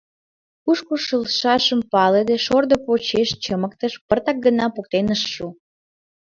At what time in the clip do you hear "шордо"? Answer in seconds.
2.45-2.75